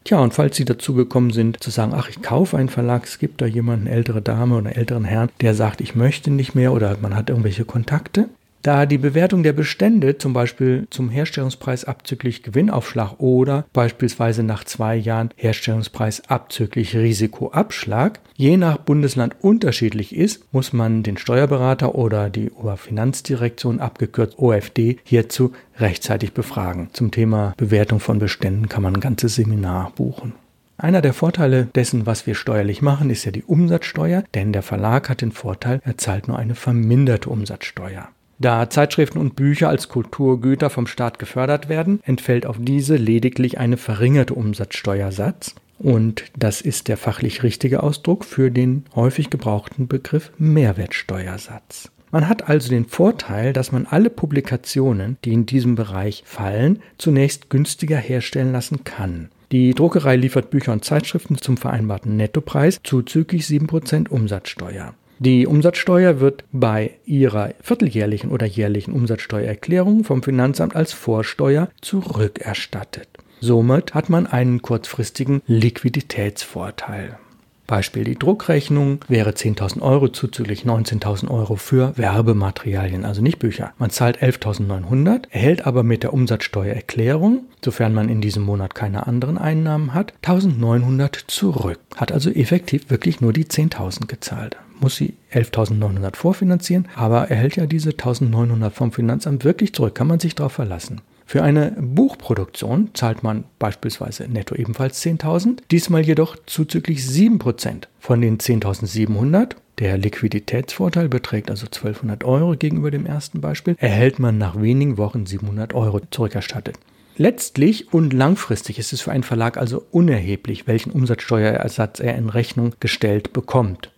Tja, 0.03 0.19
und 0.19 0.33
falls 0.33 0.57
Sie 0.57 0.65
dazu 0.65 0.93
gekommen 0.93 1.31
sind, 1.31 1.63
zu 1.63 1.69
sagen, 1.69 1.93
ach, 1.95 2.09
ich 2.09 2.21
kaufe 2.21 2.57
einen 2.57 2.67
Verlag, 2.67 3.05
es 3.05 3.19
gibt 3.19 3.39
da 3.39 3.45
jemanden, 3.45 3.87
ältere 3.87 4.21
Dame 4.21 4.57
oder 4.57 4.75
älteren 4.75 5.05
Herrn, 5.05 5.29
der 5.39 5.53
sagt, 5.53 5.79
ich 5.79 5.95
möchte 5.95 6.31
nicht 6.31 6.55
mehr 6.55 6.73
oder 6.73 6.97
man 7.01 7.15
hat 7.15 7.29
irgendwelche 7.29 7.63
Kontakte, 7.63 8.27
da 8.63 8.85
die 8.85 8.97
Bewertung 8.97 9.43
der 9.43 9.53
Bestände 9.53 10.17
zum 10.17 10.33
Beispiel 10.33 10.87
zum 10.89 11.09
Herstellungspreis 11.09 11.85
abzüglich 11.85 12.43
Gewinnaufschlag 12.43 13.19
oder 13.19 13.65
beispielsweise 13.73 14.41
nach 14.41 14.63
zwei 14.63 14.95
Jahren 14.95 15.29
Herstellungspreis 15.35 16.29
abzüglich 16.29 16.95
Risikoabschlag 16.95 18.19
je 18.35 18.57
nach 18.57 18.77
Bundesland 18.77 19.35
unterschiedlich 19.41 20.15
ist, 20.15 20.51
muss 20.53 20.73
man 20.73 21.03
den 21.03 21.17
Steuerberater 21.17 21.95
oder 21.95 22.29
die 22.29 22.51
Oberfinanzdirektion 22.51 23.79
abgekürzt 23.79 24.39
OFD 24.39 24.97
hierzu 25.03 25.51
rechtzeitig 25.77 26.33
befragen. 26.33 26.89
Zum 26.93 27.11
Thema 27.11 27.53
Bewertung 27.57 27.99
von 27.99 28.19
Beständen 28.19 28.69
kann 28.69 28.83
man 28.83 28.95
ein 28.95 29.01
ganzes 29.01 29.35
Seminar 29.35 29.91
buchen. 29.95 30.33
Einer 30.77 31.01
der 31.01 31.13
Vorteile 31.13 31.67
dessen, 31.75 32.05
was 32.05 32.25
wir 32.25 32.35
steuerlich 32.35 32.81
machen, 32.81 33.09
ist 33.09 33.25
ja 33.25 33.31
die 33.31 33.43
Umsatzsteuer, 33.43 34.23
denn 34.33 34.53
der 34.53 34.63
Verlag 34.63 35.09
hat 35.09 35.21
den 35.21 35.31
Vorteil, 35.31 35.79
er 35.83 35.97
zahlt 35.97 36.27
nur 36.27 36.39
eine 36.39 36.55
verminderte 36.55 37.29
Umsatzsteuer. 37.29 38.09
Da 38.39 38.69
Zeitschriften 38.69 39.19
und 39.19 39.35
Bücher 39.35 39.69
als 39.69 39.89
Kulturgüter 39.89 40.69
vom 40.69 40.87
Staat 40.87 41.19
gefördert 41.19 41.69
werden, 41.69 41.99
entfällt 42.03 42.45
auf 42.45 42.57
diese 42.59 42.95
lediglich 42.95 43.57
eine 43.57 43.77
verringerte 43.77 44.33
Umsatzsteuersatz. 44.33 45.55
Und 45.79 46.25
das 46.37 46.61
ist 46.61 46.87
der 46.87 46.97
fachlich 46.97 47.43
richtige 47.43 47.83
Ausdruck 47.83 48.25
für 48.25 48.51
den 48.51 48.85
häufig 48.95 49.29
gebrauchten 49.29 49.87
Begriff 49.87 50.31
Mehrwertsteuersatz. 50.37 51.91
Man 52.11 52.29
hat 52.29 52.47
also 52.47 52.69
den 52.69 52.85
Vorteil, 52.85 53.53
dass 53.53 53.71
man 53.71 53.87
alle 53.87 54.11
Publikationen, 54.11 55.17
die 55.25 55.33
in 55.33 55.47
diesem 55.47 55.73
Bereich 55.75 56.23
fallen, 56.25 56.79
zunächst 56.99 57.49
günstiger 57.49 57.97
herstellen 57.97 58.51
lassen 58.51 58.83
kann. 58.83 59.29
Die 59.51 59.73
Druckerei 59.73 60.15
liefert 60.15 60.51
Bücher 60.51 60.73
und 60.73 60.85
Zeitschriften 60.85 61.37
zum 61.37 61.57
vereinbarten 61.57 62.15
Nettopreis 62.15 62.79
zuzüglich 62.83 63.45
7% 63.45 64.09
Umsatzsteuer. 64.09 64.93
Die 65.25 65.47
Umsatzsteuer 65.47 66.19
wird 66.19 66.43
bei 66.51 66.95
Ihrer 67.05 67.53
vierteljährlichen 67.61 68.29
oder 68.29 68.45
jährlichen 68.45 68.91
Umsatzsteuererklärung 68.91 70.03
vom 70.03 70.21
Finanzamt 70.21 70.75
als 70.75 70.91
Vorsteuer 70.91 71.69
zurückerstattet. 71.79 73.07
Somit 73.39 73.93
hat 73.93 74.09
man 74.09 74.27
einen 74.27 74.61
kurzfristigen 74.61 75.41
Liquiditätsvorteil. 75.47 77.17
Beispiel 77.67 78.03
die 78.03 78.19
Druckrechnung 78.19 78.99
wäre 79.07 79.31
10.000 79.31 79.81
Euro 79.81 80.09
zuzüglich 80.09 80.63
19.000 80.63 81.29
Euro 81.29 81.55
für 81.55 81.97
Werbematerialien, 81.97 83.05
also 83.05 83.21
nicht 83.21 83.39
Bücher. 83.39 83.73
Man 83.77 83.89
zahlt 83.89 84.21
11.900, 84.21 85.23
erhält 85.29 85.65
aber 85.65 85.83
mit 85.83 86.03
der 86.03 86.13
Umsatzsteuererklärung, 86.13 87.45
sofern 87.63 87.93
man 87.93 88.09
in 88.09 88.21
diesem 88.21 88.43
Monat 88.43 88.75
keine 88.75 89.07
anderen 89.07 89.37
Einnahmen 89.37 89.93
hat, 89.93 90.13
1.900 90.23 91.27
zurück. 91.27 91.79
Hat 91.95 92.11
also 92.11 92.29
effektiv 92.29 92.89
wirklich 92.89 93.21
nur 93.21 93.33
die 93.33 93.45
10.000 93.45 94.07
gezahlt. 94.07 94.57
Muss 94.79 94.97
sie 94.97 95.13
11.900 95.31 96.15
vorfinanzieren, 96.15 96.87
aber 96.95 97.29
erhält 97.29 97.55
ja 97.55 97.65
diese 97.65 97.91
1.900 97.91 98.71
vom 98.71 98.91
Finanzamt 98.91 99.45
wirklich 99.45 99.73
zurück. 99.73 99.95
Kann 99.95 100.07
man 100.07 100.19
sich 100.19 100.35
darauf 100.35 100.53
verlassen. 100.53 101.01
Für 101.25 101.43
eine 101.43 101.71
Buchproduktion 101.79 102.89
zahlt 102.93 103.23
man 103.23 103.45
beispielsweise 103.59 104.27
netto 104.27 104.55
ebenfalls 104.55 105.03
10.000, 105.03 105.59
diesmal 105.71 106.01
jedoch 106.01 106.37
zuzüglich 106.45 106.99
7% 106.99 107.83
von 107.99 108.21
den 108.21 108.37
10.700. 108.37 109.55
Der 109.79 109.97
Liquiditätsvorteil 109.97 111.09
beträgt 111.09 111.49
also 111.49 111.65
1200 111.65 112.23
Euro 112.23 112.55
gegenüber 112.55 112.91
dem 112.91 113.05
ersten 113.05 113.41
Beispiel, 113.41 113.75
erhält 113.79 114.19
man 114.19 114.37
nach 114.37 114.61
wenigen 114.61 114.97
Wochen 114.97 115.25
700 115.25 115.73
Euro 115.73 116.01
zurückerstattet. 116.11 116.77
Letztlich 117.15 117.93
und 117.93 118.11
langfristig 118.11 118.79
ist 118.79 118.91
es 118.91 119.01
für 119.01 119.11
einen 119.11 119.23
Verlag 119.23 119.57
also 119.57 119.83
unerheblich, 119.91 120.67
welchen 120.67 120.91
Umsatzsteuerersatz 120.91 121.99
er 121.99 122.15
in 122.15 122.29
Rechnung 122.29 122.73
gestellt 122.79 123.33
bekommt. 123.33 123.91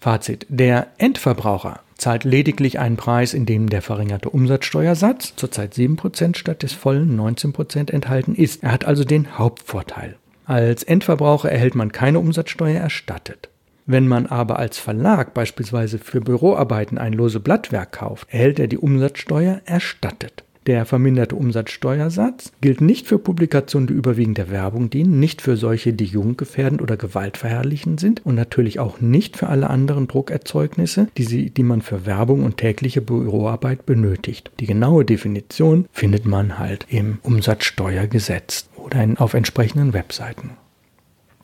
Fazit. 0.00 0.46
Der 0.48 0.88
Endverbraucher 0.98 1.80
zahlt 1.96 2.24
lediglich 2.24 2.78
einen 2.78 2.96
Preis, 2.96 3.34
in 3.34 3.46
dem 3.46 3.68
der 3.68 3.82
verringerte 3.82 4.30
Umsatzsteuersatz, 4.30 5.34
zurzeit 5.36 5.74
7% 5.74 6.36
statt 6.36 6.62
des 6.62 6.72
vollen 6.72 7.18
19% 7.18 7.90
enthalten 7.90 8.34
ist. 8.34 8.62
Er 8.62 8.72
hat 8.72 8.84
also 8.84 9.04
den 9.04 9.38
Hauptvorteil. 9.38 10.16
Als 10.44 10.82
Endverbraucher 10.82 11.50
erhält 11.50 11.74
man 11.74 11.92
keine 11.92 12.20
Umsatzsteuer 12.20 12.80
erstattet. 12.80 13.48
Wenn 13.86 14.08
man 14.08 14.26
aber 14.26 14.58
als 14.58 14.78
Verlag 14.78 15.32
beispielsweise 15.32 15.98
für 15.98 16.20
Büroarbeiten 16.20 16.98
ein 16.98 17.12
lose 17.12 17.40
Blattwerk 17.40 17.92
kauft, 17.92 18.28
erhält 18.30 18.58
er 18.58 18.66
die 18.66 18.78
Umsatzsteuer 18.78 19.60
erstattet. 19.64 20.44
Der 20.66 20.84
verminderte 20.84 21.36
Umsatzsteuersatz 21.36 22.52
gilt 22.60 22.80
nicht 22.80 23.06
für 23.06 23.20
Publikationen, 23.20 23.86
die 23.86 23.94
überwiegend 23.94 24.36
der 24.36 24.50
Werbung 24.50 24.90
dienen, 24.90 25.20
nicht 25.20 25.40
für 25.40 25.56
solche, 25.56 25.92
die 25.92 26.06
jugendgefährdend 26.06 26.82
oder 26.82 26.96
gewaltverherrlichend 26.96 28.00
sind 28.00 28.26
und 28.26 28.34
natürlich 28.34 28.80
auch 28.80 29.00
nicht 29.00 29.36
für 29.36 29.46
alle 29.48 29.70
anderen 29.70 30.08
Druckerzeugnisse, 30.08 31.06
die, 31.16 31.24
sie, 31.24 31.50
die 31.50 31.62
man 31.62 31.82
für 31.82 32.04
Werbung 32.04 32.42
und 32.42 32.56
tägliche 32.56 33.00
Büroarbeit 33.00 33.86
benötigt. 33.86 34.50
Die 34.58 34.66
genaue 34.66 35.04
Definition 35.04 35.86
findet 35.92 36.26
man 36.26 36.58
halt 36.58 36.86
im 36.88 37.18
Umsatzsteuergesetz 37.22 38.68
oder 38.76 39.04
in, 39.04 39.18
auf 39.18 39.34
entsprechenden 39.34 39.92
Webseiten. 39.92 40.50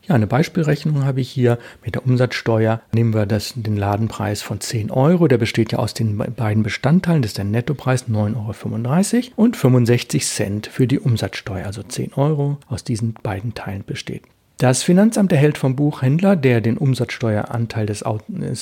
Ja, 0.09 0.17
eine 0.17 0.27
Beispielrechnung 0.27 1.05
habe 1.05 1.21
ich 1.21 1.31
hier 1.31 1.59
mit 1.85 1.95
der 1.95 2.05
Umsatzsteuer. 2.05 2.81
Nehmen 2.93 3.15
wir 3.15 3.25
das, 3.25 3.53
den 3.55 3.77
Ladenpreis 3.77 4.43
von 4.43 4.61
10 4.61 4.91
Euro. 4.91 5.29
Der 5.29 5.39
besteht 5.39 5.71
ja 5.71 5.79
aus 5.79 5.95
den 5.95 6.19
beiden 6.19 6.65
Bestandteilen. 6.65 7.23
Das 7.23 7.31
ist 7.31 7.39
der 7.39 7.45
Nettopreis 7.45 8.09
9,35 8.09 9.15
Euro 9.17 9.33
und 9.37 9.57
65 9.57 10.27
Cent 10.27 10.67
für 10.67 10.89
die 10.89 10.99
Umsatzsteuer. 10.99 11.67
Also 11.67 11.85
10 11.85 12.15
Euro 12.15 12.59
aus 12.67 12.83
diesen 12.83 13.15
beiden 13.15 13.55
Teilen 13.55 13.85
besteht. 13.85 14.23
Das 14.63 14.85
Finanzamt 14.85 15.33
erhält 15.33 15.59
vom 15.59 15.75
Buchhändler, 15.75 16.37
der 16.37 16.61
den 16.61 16.79
Umsatzsteueranteil 16.79 17.85
des, 17.85 18.05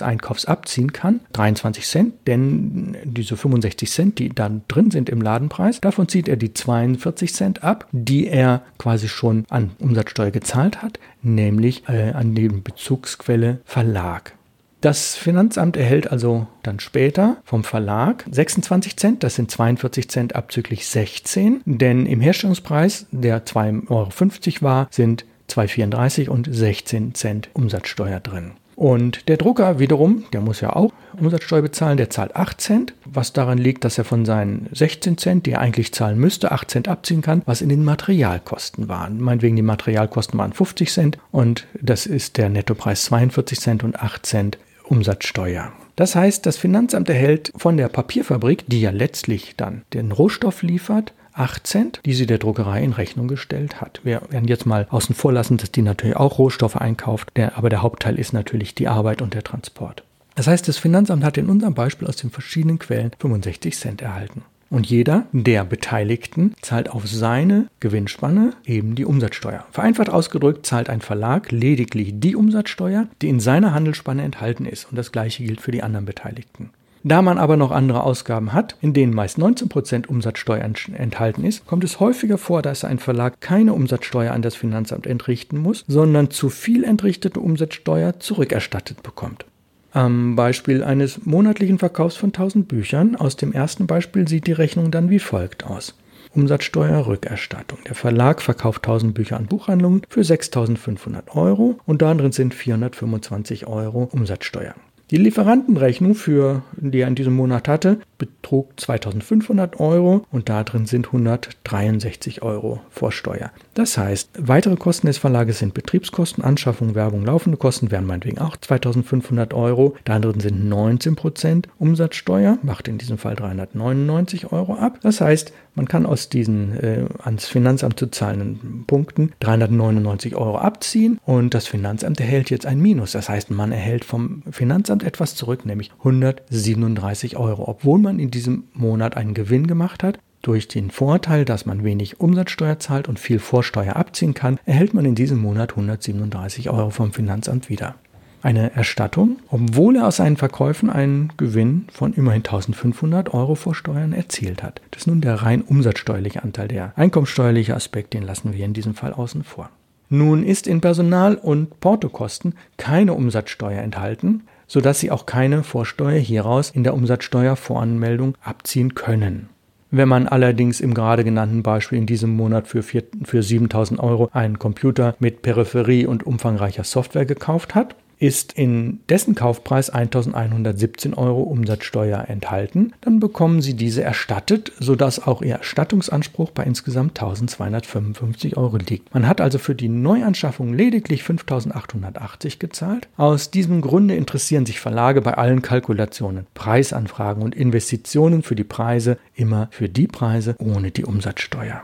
Einkaufs 0.00 0.46
abziehen 0.46 0.94
kann, 0.94 1.20
23 1.34 1.86
Cent, 1.86 2.14
denn 2.26 2.96
diese 3.04 3.36
65 3.36 3.90
Cent, 3.90 4.18
die 4.18 4.30
dann 4.30 4.62
drin 4.66 4.90
sind 4.90 5.10
im 5.10 5.20
Ladenpreis, 5.20 5.78
davon 5.82 6.08
zieht 6.08 6.26
er 6.26 6.36
die 6.36 6.54
42 6.54 7.34
Cent 7.34 7.62
ab, 7.62 7.86
die 7.92 8.28
er 8.28 8.62
quasi 8.78 9.08
schon 9.08 9.44
an 9.50 9.72
Umsatzsteuer 9.78 10.30
gezahlt 10.30 10.80
hat, 10.80 10.98
nämlich 11.20 11.86
äh, 11.86 12.12
an 12.12 12.34
die 12.34 12.48
Bezugsquelle 12.48 13.58
Verlag. 13.66 14.32
Das 14.80 15.16
Finanzamt 15.16 15.76
erhält 15.76 16.10
also 16.10 16.46
dann 16.62 16.80
später 16.80 17.36
vom 17.44 17.62
Verlag 17.62 18.24
26 18.30 18.96
Cent, 18.96 19.22
das 19.22 19.34
sind 19.34 19.50
42 19.50 20.08
Cent 20.08 20.34
abzüglich 20.34 20.86
16, 20.86 21.60
denn 21.66 22.06
im 22.06 22.22
Herstellungspreis, 22.22 23.04
der 23.10 23.44
2,50 23.44 23.90
Euro 23.90 24.62
war, 24.62 24.88
sind 24.90 25.26
2,34 25.50 26.28
und 26.28 26.48
16 26.50 27.14
Cent 27.14 27.48
Umsatzsteuer 27.52 28.20
drin. 28.20 28.52
Und 28.80 29.28
der 29.28 29.36
Drucker 29.36 29.78
wiederum, 29.78 30.24
der 30.32 30.40
muss 30.40 30.62
ja 30.62 30.74
auch 30.74 30.90
Umsatzsteuer 31.18 31.60
bezahlen, 31.60 31.98
der 31.98 32.08
zahlt 32.08 32.34
8 32.34 32.58
Cent, 32.58 32.94
was 33.04 33.34
daran 33.34 33.58
liegt, 33.58 33.84
dass 33.84 33.98
er 33.98 34.04
von 34.04 34.24
seinen 34.24 34.70
16 34.72 35.18
Cent, 35.18 35.44
die 35.44 35.52
er 35.52 35.60
eigentlich 35.60 35.92
zahlen 35.92 36.18
müsste, 36.18 36.50
8 36.50 36.70
Cent 36.70 36.88
abziehen 36.88 37.20
kann, 37.20 37.42
was 37.44 37.60
in 37.60 37.68
den 37.68 37.84
Materialkosten 37.84 38.88
waren. 38.88 39.20
Meinetwegen 39.20 39.56
die 39.56 39.60
Materialkosten 39.60 40.38
waren 40.38 40.54
50 40.54 40.90
Cent 40.90 41.18
und 41.30 41.66
das 41.78 42.06
ist 42.06 42.38
der 42.38 42.48
Nettopreis 42.48 43.04
42 43.04 43.60
Cent 43.60 43.84
und 43.84 44.00
8 44.00 44.24
Cent 44.24 44.58
Umsatzsteuer. 44.84 45.72
Das 45.96 46.16
heißt, 46.16 46.46
das 46.46 46.56
Finanzamt 46.56 47.10
erhält 47.10 47.52
von 47.56 47.76
der 47.76 47.88
Papierfabrik, 47.88 48.64
die 48.66 48.80
ja 48.80 48.90
letztlich 48.92 49.56
dann 49.58 49.82
den 49.92 50.10
Rohstoff 50.10 50.62
liefert, 50.62 51.12
8 51.40 51.66
Cent, 51.66 52.00
die 52.04 52.12
sie 52.12 52.26
der 52.26 52.38
Druckerei 52.38 52.82
in 52.82 52.92
Rechnung 52.92 53.26
gestellt 53.26 53.80
hat. 53.80 54.00
Wir 54.04 54.22
werden 54.28 54.46
jetzt 54.46 54.66
mal 54.66 54.86
außen 54.90 55.14
vor 55.14 55.32
lassen, 55.32 55.56
dass 55.56 55.72
die 55.72 55.82
natürlich 55.82 56.16
auch 56.16 56.38
Rohstoffe 56.38 56.76
einkauft, 56.76 57.30
der, 57.34 57.56
aber 57.56 57.70
der 57.70 57.82
Hauptteil 57.82 58.18
ist 58.18 58.32
natürlich 58.32 58.74
die 58.74 58.88
Arbeit 58.88 59.22
und 59.22 59.32
der 59.32 59.42
Transport. 59.42 60.04
Das 60.34 60.46
heißt, 60.46 60.68
das 60.68 60.78
Finanzamt 60.78 61.24
hat 61.24 61.38
in 61.38 61.48
unserem 61.48 61.74
Beispiel 61.74 62.08
aus 62.08 62.16
den 62.16 62.30
verschiedenen 62.30 62.78
Quellen 62.78 63.12
65 63.18 63.76
Cent 63.76 64.02
erhalten. 64.02 64.42
Und 64.68 64.86
jeder 64.86 65.26
der 65.32 65.64
Beteiligten 65.64 66.54
zahlt 66.62 66.90
auf 66.90 67.08
seine 67.08 67.66
Gewinnspanne 67.80 68.52
eben 68.64 68.94
die 68.94 69.04
Umsatzsteuer. 69.04 69.66
Vereinfacht 69.72 70.10
ausgedrückt 70.10 70.64
zahlt 70.64 70.88
ein 70.88 71.00
Verlag 71.00 71.50
lediglich 71.50 72.12
die 72.14 72.36
Umsatzsteuer, 72.36 73.08
die 73.20 73.28
in 73.28 73.40
seiner 73.40 73.74
Handelsspanne 73.74 74.22
enthalten 74.22 74.66
ist. 74.66 74.88
Und 74.88 74.96
das 74.96 75.10
gleiche 75.10 75.42
gilt 75.42 75.60
für 75.60 75.72
die 75.72 75.82
anderen 75.82 76.06
Beteiligten. 76.06 76.70
Da 77.02 77.22
man 77.22 77.38
aber 77.38 77.56
noch 77.56 77.70
andere 77.70 78.02
Ausgaben 78.02 78.52
hat, 78.52 78.76
in 78.82 78.92
denen 78.92 79.14
meist 79.14 79.38
19% 79.38 80.06
Umsatzsteuer 80.06 80.62
enthalten 80.62 81.44
ist, 81.44 81.66
kommt 81.66 81.82
es 81.82 81.98
häufiger 81.98 82.36
vor, 82.36 82.60
dass 82.60 82.84
ein 82.84 82.98
Verlag 82.98 83.40
keine 83.40 83.72
Umsatzsteuer 83.72 84.32
an 84.32 84.42
das 84.42 84.54
Finanzamt 84.54 85.06
entrichten 85.06 85.58
muss, 85.58 85.84
sondern 85.88 86.30
zu 86.30 86.50
viel 86.50 86.84
entrichtete 86.84 87.40
Umsatzsteuer 87.40 88.20
zurückerstattet 88.20 89.02
bekommt. 89.02 89.46
Am 89.92 90.36
Beispiel 90.36 90.84
eines 90.84 91.24
monatlichen 91.24 91.78
Verkaufs 91.78 92.16
von 92.16 92.28
1000 92.28 92.68
Büchern 92.68 93.16
aus 93.16 93.36
dem 93.36 93.52
ersten 93.52 93.86
Beispiel 93.86 94.28
sieht 94.28 94.46
die 94.46 94.52
Rechnung 94.52 94.90
dann 94.90 95.10
wie 95.10 95.18
folgt 95.18 95.64
aus. 95.64 95.94
Umsatzsteuerrückerstattung. 96.32 97.78
Der 97.88 97.96
Verlag 97.96 98.40
verkauft 98.40 98.84
1000 98.84 99.14
Bücher 99.14 99.36
an 99.36 99.46
Buchhandlungen 99.46 100.02
für 100.08 100.22
6500 100.22 101.34
Euro 101.34 101.80
und 101.86 102.02
darin 102.02 102.30
sind 102.30 102.54
425 102.54 103.66
Euro 103.66 104.08
Umsatzsteuer. 104.12 104.74
Die 105.10 105.16
Lieferantenrechnung, 105.16 106.14
für, 106.14 106.62
die 106.76 107.00
er 107.00 107.08
in 107.08 107.16
diesem 107.16 107.34
Monat 107.34 107.66
hatte, 107.66 107.98
betrug 108.16 108.78
2500 108.78 109.80
Euro 109.80 110.24
und 110.30 110.48
da 110.48 110.62
drin 110.62 110.86
sind 110.86 111.06
163 111.06 112.42
Euro 112.42 112.80
vor 112.90 113.10
Steuer. 113.10 113.50
Das 113.74 113.98
heißt, 113.98 114.30
weitere 114.38 114.76
Kosten 114.76 115.08
des 115.08 115.18
Verlages 115.18 115.58
sind 115.58 115.74
Betriebskosten, 115.74 116.44
Anschaffung, 116.44 116.94
Werbung, 116.94 117.24
laufende 117.24 117.58
Kosten 117.58 117.90
wären 117.90 118.06
meinetwegen 118.06 118.38
auch 118.38 118.56
2500 118.56 119.52
Euro. 119.52 119.96
Da 120.04 120.20
drin 120.20 120.38
sind 120.38 120.72
19% 120.72 121.64
Umsatzsteuer, 121.80 122.58
macht 122.62 122.86
in 122.86 122.98
diesem 122.98 123.18
Fall 123.18 123.34
399 123.34 124.52
Euro 124.52 124.74
ab. 124.74 125.00
Das 125.02 125.20
heißt, 125.20 125.52
man 125.74 125.88
kann 125.88 126.06
aus 126.06 126.28
diesen 126.28 126.78
äh, 126.78 127.06
ans 127.22 127.46
Finanzamt 127.46 127.98
zu 127.98 128.10
zahlenden 128.10 128.84
Punkten 128.86 129.32
399 129.40 130.36
Euro 130.36 130.58
abziehen 130.58 131.18
und 131.24 131.54
das 131.54 131.66
Finanzamt 131.66 132.20
erhält 132.20 132.50
jetzt 132.50 132.66
ein 132.66 132.80
Minus. 132.80 133.12
Das 133.12 133.28
heißt, 133.28 133.50
man 133.50 133.72
erhält 133.72 134.04
vom 134.04 134.42
Finanzamt 134.50 135.02
etwas 135.02 135.34
zurück, 135.34 135.64
nämlich 135.66 135.90
137 135.98 137.36
Euro, 137.36 137.68
obwohl 137.68 137.98
man 137.98 138.18
in 138.18 138.30
diesem 138.30 138.64
Monat 138.74 139.16
einen 139.16 139.34
Gewinn 139.34 139.66
gemacht 139.66 140.02
hat. 140.02 140.18
Durch 140.42 140.68
den 140.68 140.90
Vorteil, 140.90 141.44
dass 141.44 141.66
man 141.66 141.84
wenig 141.84 142.18
Umsatzsteuer 142.18 142.78
zahlt 142.78 143.08
und 143.08 143.18
viel 143.18 143.38
Vorsteuer 143.38 143.96
abziehen 143.96 144.32
kann, 144.32 144.58
erhält 144.64 144.94
man 144.94 145.04
in 145.04 145.14
diesem 145.14 145.38
Monat 145.38 145.72
137 145.72 146.70
Euro 146.70 146.88
vom 146.88 147.12
Finanzamt 147.12 147.68
wieder 147.68 147.96
eine 148.42 148.74
Erstattung, 148.74 149.38
obwohl 149.50 149.96
er 149.96 150.06
aus 150.06 150.16
seinen 150.16 150.36
Verkäufen 150.36 150.90
einen 150.90 151.32
Gewinn 151.36 151.86
von 151.92 152.14
immerhin 152.14 152.40
1500 152.40 153.34
Euro 153.34 153.54
vor 153.54 153.74
Steuern 153.74 154.12
erzielt 154.12 154.62
hat. 154.62 154.80
Das 154.90 155.02
ist 155.02 155.06
nun 155.06 155.20
der 155.20 155.36
rein 155.36 155.62
umsatzsteuerliche 155.62 156.42
Anteil. 156.42 156.68
Der 156.68 156.92
einkommenssteuerliche 156.96 157.74
Aspekt, 157.74 158.14
den 158.14 158.22
lassen 158.22 158.52
wir 158.52 158.64
in 158.64 158.72
diesem 158.72 158.94
Fall 158.94 159.12
außen 159.12 159.44
vor. 159.44 159.70
Nun 160.08 160.42
ist 160.42 160.66
in 160.66 160.80
Personal- 160.80 161.36
und 161.36 161.78
Portokosten 161.80 162.54
keine 162.76 163.14
Umsatzsteuer 163.14 163.80
enthalten, 163.80 164.42
sodass 164.66 165.00
Sie 165.00 165.10
auch 165.10 165.26
keine 165.26 165.62
Vorsteuer 165.62 166.18
hieraus 166.18 166.70
in 166.70 166.82
der 166.82 166.94
Umsatzsteuervoranmeldung 166.94 168.36
abziehen 168.42 168.94
können. 168.94 169.48
Wenn 169.92 170.08
man 170.08 170.28
allerdings 170.28 170.80
im 170.80 170.94
gerade 170.94 171.24
genannten 171.24 171.62
Beispiel 171.64 171.98
in 171.98 172.06
diesem 172.06 172.30
Monat 172.30 172.68
für, 172.68 172.82
für 172.82 173.42
7000 173.42 173.98
Euro 173.98 174.28
einen 174.32 174.58
Computer 174.58 175.16
mit 175.18 175.42
Peripherie 175.42 176.06
und 176.06 176.24
umfangreicher 176.24 176.84
Software 176.84 177.24
gekauft 177.24 177.74
hat, 177.74 177.96
ist 178.20 178.52
in 178.52 179.00
dessen 179.08 179.34
Kaufpreis 179.34 179.90
1117 179.90 181.14
Euro 181.14 181.42
Umsatzsteuer 181.42 182.26
enthalten, 182.28 182.92
dann 183.00 183.18
bekommen 183.18 183.62
Sie 183.62 183.74
diese 183.74 184.04
erstattet, 184.04 184.72
sodass 184.78 185.26
auch 185.26 185.42
Ihr 185.42 185.56
Erstattungsanspruch 185.56 186.50
bei 186.50 186.62
insgesamt 186.64 187.18
1255 187.18 188.56
Euro 188.56 188.76
liegt. 188.76 189.12
Man 189.12 189.26
hat 189.26 189.40
also 189.40 189.58
für 189.58 189.74
die 189.74 189.88
Neuanschaffung 189.88 190.74
lediglich 190.74 191.22
5880 191.22 192.58
gezahlt. 192.58 193.08
Aus 193.16 193.50
diesem 193.50 193.80
Grunde 193.80 194.14
interessieren 194.14 194.66
sich 194.66 194.80
Verlage 194.80 195.22
bei 195.22 195.34
allen 195.34 195.62
Kalkulationen, 195.62 196.46
Preisanfragen 196.54 197.42
und 197.42 197.54
Investitionen 197.54 198.42
für 198.42 198.54
die 198.54 198.64
Preise 198.64 199.18
immer 199.34 199.68
für 199.70 199.88
die 199.88 200.06
Preise 200.06 200.56
ohne 200.58 200.90
die 200.90 201.06
Umsatzsteuer. 201.06 201.82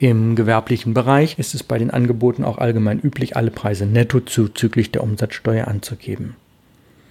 Im 0.00 0.34
gewerblichen 0.34 0.94
Bereich 0.94 1.38
ist 1.38 1.54
es 1.54 1.62
bei 1.62 1.76
den 1.76 1.90
Angeboten 1.90 2.42
auch 2.42 2.56
allgemein 2.56 3.00
üblich, 3.00 3.36
alle 3.36 3.50
Preise 3.50 3.84
netto 3.84 4.20
zuzüglich 4.20 4.90
der 4.92 5.02
Umsatzsteuer 5.02 5.68
anzugeben. 5.68 6.36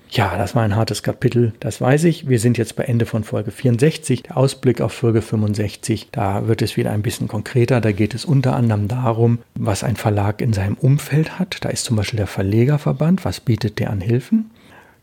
Ja, 0.10 0.36
das 0.39 0.55
war 0.55 0.63
ein 0.63 0.75
hartes 0.75 1.03
Kapitel, 1.03 1.53
das 1.60 1.81
weiß 1.81 2.05
ich. 2.05 2.27
Wir 2.27 2.39
sind 2.39 2.58
jetzt 2.58 2.75
bei 2.75 2.86
Ende 2.86 3.05
von 3.05 3.24
Folge 3.24 3.51
64. 3.51 4.24
Der 4.24 4.38
Ausblick 4.38 4.81
auf 4.81 4.91
Folge 4.91 5.22
65, 5.22 6.08
da 6.12 6.48
wird 6.48 6.63
es 6.63 6.77
wieder 6.77 6.89
ein 6.89 7.03
bisschen 7.03 7.27
konkreter. 7.27 7.79
Da 7.79 7.91
geht 7.91 8.15
es 8.15 8.25
unter 8.25 8.55
anderem 8.55 8.88
darum, 8.88 9.38
was 9.53 9.84
ein 9.84 9.96
Verlag 9.96 10.41
in 10.41 10.53
seinem 10.53 10.74
Umfeld 10.74 11.38
hat. 11.38 11.58
Da 11.62 11.69
ist 11.69 11.86
zum 11.86 11.96
Beispiel 11.96 12.17
der 12.17 12.25
Verlegerverband. 12.25 13.24
Was 13.24 13.39
bietet 13.39 13.77
der 13.77 13.91
an 13.91 14.01
Hilfen? 14.01 14.50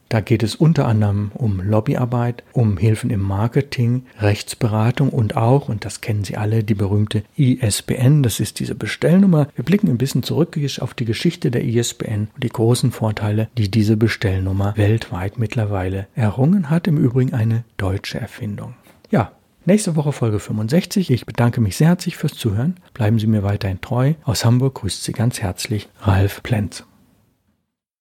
Da 0.09 0.21
geht 0.21 0.43
es 0.43 0.55
unter 0.55 0.87
anderem 0.87 1.33
um 1.35 1.61
Lobbyarbeit, 1.61 2.45
um 2.53 2.79
Hilfen 2.79 3.11
im 3.11 3.21
Marketing, 3.21 4.07
Rechtsberatung 4.21 5.11
und 5.11 5.37
auch, 5.37 5.69
und 5.69 5.85
das 5.85 6.01
kennen 6.01 6.23
Sie 6.23 6.37
alle, 6.37 6.63
die 6.63 6.75
berühmte 6.75 7.25
ISBN, 7.37 8.23
das 8.23 8.39
ist 8.39 8.61
diese 8.61 8.77
Bestellnummer. 8.77 9.49
Wir 9.57 9.65
blicken 9.65 9.89
ein 9.89 9.99
bisschen 9.99 10.23
zurück 10.23 10.57
auf 10.81 10.95
die 10.95 11.05
Geschichte 11.05 11.51
der 11.51 11.65
ISBN 11.65 12.29
und 12.35 12.43
die 12.43 12.49
großen 12.49 12.93
Vorteile, 12.93 13.49
die 13.59 13.71
diese 13.71 13.97
Bestellnummer 13.97 14.77
weltweit 14.77 15.39
mittlerweile 15.39 16.07
errungen 16.15 16.71
hat. 16.71 16.87
Im 16.87 16.99
Übrigen 16.99 17.35
eine 17.35 17.65
deutsche 17.77 18.21
Erfindung. 18.21 18.75
Ja, 19.11 19.33
Nächste 19.69 19.97
Woche 19.97 20.13
Folge 20.13 20.39
65. 20.39 21.11
Ich 21.11 21.27
bedanke 21.27 21.61
mich 21.61 21.77
sehr 21.77 21.89
herzlich 21.89 22.17
fürs 22.17 22.35
Zuhören. 22.35 22.77
Bleiben 22.95 23.19
Sie 23.19 23.27
mir 23.27 23.43
weiterhin 23.43 23.81
treu. 23.81 24.15
Aus 24.23 24.45
Hamburg 24.45 24.77
grüßt 24.77 25.03
Sie 25.03 25.11
ganz 25.11 25.43
herzlich 25.43 25.89
Ralf 26.03 26.45
Plenz. 26.45 26.85